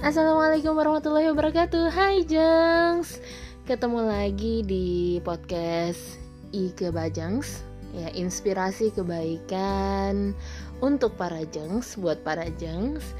[0.00, 1.92] Assalamualaikum warahmatullahi wabarakatuh.
[1.92, 3.20] Hai Jengs.
[3.68, 6.16] Ketemu lagi di podcast
[6.56, 7.60] Ike Bajengs
[7.92, 10.32] Ya, inspirasi kebaikan
[10.80, 13.12] untuk para jengs, buat para jengs.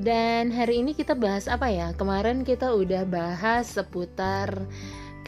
[0.00, 1.92] Dan hari ini kita bahas apa ya?
[1.92, 4.64] Kemarin kita udah bahas seputar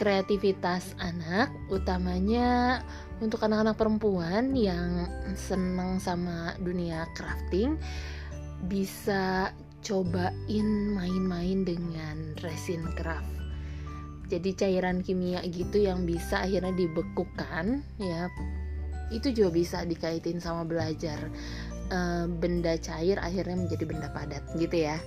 [0.01, 2.81] kreativitas anak Utamanya
[3.21, 7.77] untuk anak-anak perempuan yang senang sama dunia crafting.
[8.65, 9.53] Bisa
[9.87, 13.31] cobain main-main dengan resin craft
[14.27, 18.27] jadi cairan kimia gitu yang bisa akhirnya dibekukan ya
[19.15, 21.31] itu juga bisa dikaitin sama belajar
[21.91, 24.99] e, benda cair akhirnya menjadi benda padat gitu ya.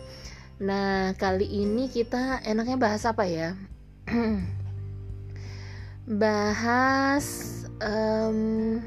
[0.64, 3.56] Nah kali ini kita enaknya bahas apa ya?
[6.10, 7.28] Bahas
[7.86, 8.82] um,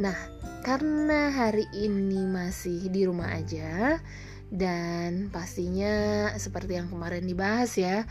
[0.00, 0.16] nah
[0.64, 4.00] karena hari ini masih di rumah aja
[4.50, 8.06] dan pastinya seperti yang kemarin dibahas ya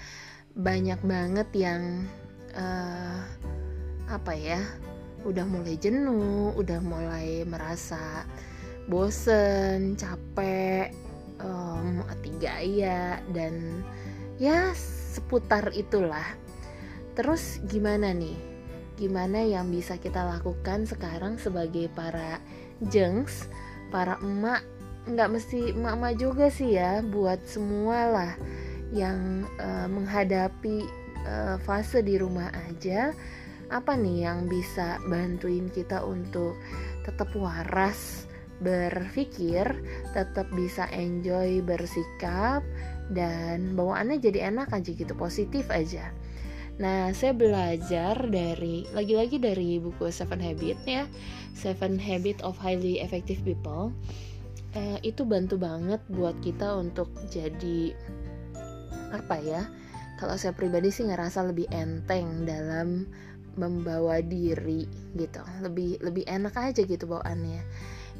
[0.55, 2.08] banyak banget yang
[2.55, 3.19] uh,
[4.08, 4.59] apa ya
[5.25, 8.23] udah mulai jenuh udah mulai merasa
[8.86, 10.94] bosen capek
[11.42, 13.83] um, mati gaya dan
[14.38, 14.72] ya
[15.16, 16.25] seputar itulah.
[17.16, 18.36] Terus gimana nih?
[18.95, 22.39] Gimana yang bisa kita lakukan sekarang sebagai para
[22.92, 23.47] jengs
[23.92, 24.64] para emak
[25.06, 28.34] nggak mesti emak-emak juga sih ya buat semua lah
[28.94, 30.86] yang uh, menghadapi
[31.25, 33.14] uh, fase di rumah aja.
[33.73, 36.53] Apa nih yang bisa bantuin kita untuk
[37.02, 38.30] tetap waras
[38.64, 39.67] berpikir
[40.16, 42.64] tetap bisa enjoy bersikap
[43.11, 46.14] dan bawaannya jadi enak aja gitu positif aja.
[46.76, 51.08] Nah, saya belajar dari lagi-lagi dari buku Seven Habit ya,
[51.56, 53.95] Seven Habit of Highly Effective People
[54.76, 57.95] eh, itu bantu banget buat kita untuk jadi
[59.16, 59.64] apa ya
[60.16, 63.08] kalau saya pribadi sih ngerasa lebih enteng dalam
[63.55, 65.44] membawa diri gitu.
[65.64, 67.64] Lebih lebih enak aja gitu bawaannya.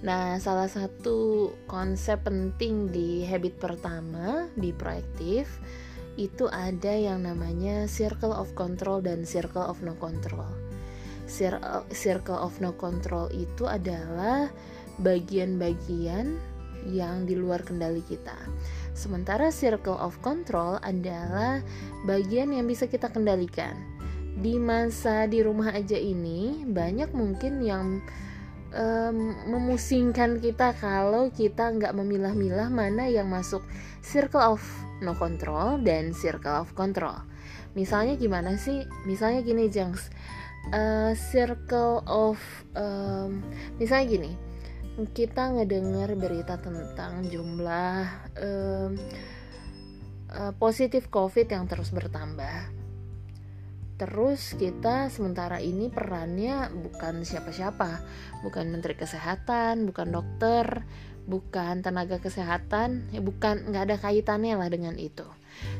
[0.04, 5.48] Nah salah satu konsep penting di habit pertama be proaktif
[6.16, 10.48] itu ada yang namanya circle of control dan circle of no control.
[11.92, 14.52] Circle of no control itu adalah
[15.00, 16.40] bagian-bagian
[16.86, 18.38] yang di luar kendali kita.
[18.96, 21.60] Sementara circle of control adalah
[22.06, 23.76] bagian yang bisa kita kendalikan.
[24.36, 28.04] Di masa di rumah aja ini banyak mungkin yang
[28.76, 33.64] um, memusingkan kita kalau kita nggak memilah-milah mana yang masuk
[34.04, 34.62] circle of
[35.00, 37.16] no control dan circle of control.
[37.76, 38.88] Misalnya gimana sih?
[39.04, 40.08] Misalnya gini, Jangs.
[40.74, 42.42] Uh, circle of
[42.74, 43.46] um,
[43.78, 44.32] misalnya gini
[44.96, 48.92] kita ngedengar berita tentang jumlah um,
[50.32, 52.72] uh, positif COVID yang terus bertambah.
[53.96, 58.04] Terus kita sementara ini perannya bukan siapa-siapa,
[58.44, 60.84] bukan menteri kesehatan, bukan dokter,
[61.28, 65.24] bukan tenaga kesehatan, ya bukan nggak ada kaitannya lah dengan itu.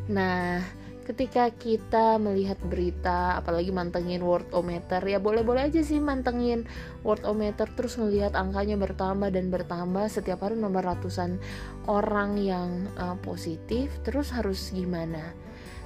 [0.08, 0.64] Nah,
[1.06, 6.66] ketika kita melihat berita apalagi mantengin worldometer ya boleh-boleh aja sih mantengin
[7.06, 11.38] worldometer terus ngelihat angkanya bertambah dan bertambah setiap hari nomor ratusan
[11.86, 15.38] orang yang uh, positif terus harus gimana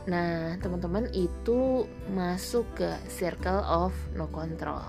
[0.10, 4.82] Nah, teman-teman itu masuk ke circle of no control.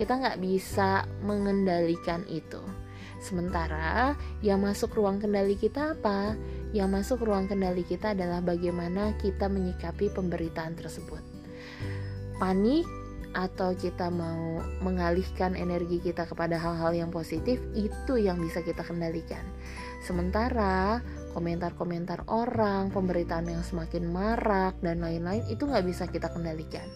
[0.00, 2.62] Kita nggak bisa mengendalikan itu.
[3.22, 6.34] Sementara yang masuk ruang kendali kita apa?
[6.74, 11.22] Yang masuk ruang kendali kita adalah bagaimana kita menyikapi pemberitaan tersebut.
[12.38, 12.84] Panik
[13.34, 19.42] atau kita mau mengalihkan energi kita kepada hal-hal yang positif itu yang bisa kita kendalikan.
[20.06, 21.02] Sementara
[21.34, 26.86] komentar-komentar orang, pemberitaan yang semakin marak dan lain-lain itu nggak bisa kita kendalikan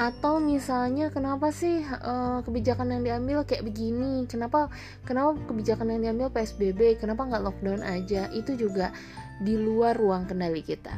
[0.00, 4.24] atau misalnya kenapa sih uh, kebijakan yang diambil kayak begini?
[4.24, 4.72] Kenapa
[5.04, 8.32] kenapa kebijakan yang diambil psbb kenapa nggak lockdown aja?
[8.32, 8.96] Itu juga
[9.44, 10.96] di luar ruang kendali kita.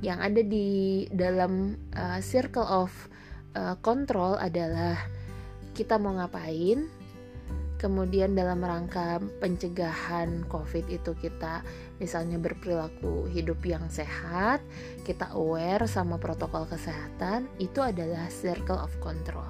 [0.00, 0.68] Yang ada di
[1.12, 2.88] dalam uh, circle of
[3.60, 4.96] uh, control adalah
[5.76, 7.03] kita mau ngapain
[7.84, 11.60] kemudian dalam rangka pencegahan covid itu kita
[12.00, 14.64] misalnya berperilaku hidup yang sehat
[15.04, 19.44] kita aware sama protokol kesehatan itu adalah circle of control.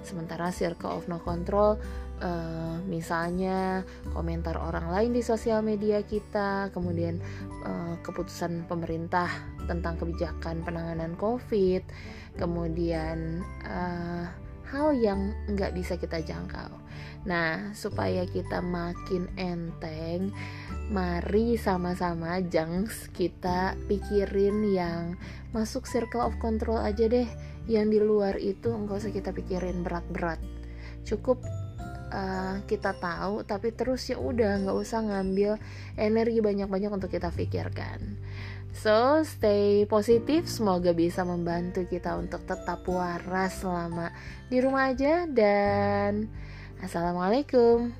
[0.00, 1.76] Sementara circle of no control
[2.24, 3.84] uh, misalnya
[4.16, 7.20] komentar orang lain di sosial media kita kemudian
[7.60, 9.28] uh, keputusan pemerintah
[9.68, 11.84] tentang kebijakan penanganan covid
[12.40, 14.30] kemudian uh,
[14.70, 16.85] hal yang nggak bisa kita jangkau
[17.26, 20.30] Nah, supaya kita makin enteng,
[20.94, 25.18] mari sama-sama jangs kita pikirin yang
[25.50, 27.26] masuk circle of control aja deh.
[27.66, 30.38] Yang di luar itu enggak usah kita pikirin berat-berat.
[31.02, 31.42] Cukup
[32.14, 35.58] uh, kita tahu tapi terus ya udah nggak usah ngambil
[35.98, 38.22] energi banyak-banyak untuk kita pikirkan.
[38.76, 40.52] So, stay positif.
[40.52, 44.12] Semoga bisa membantu kita untuk tetap waras selama
[44.52, 45.24] di rumah aja.
[45.24, 46.28] Dan
[46.80, 47.92] Assalamualaikum.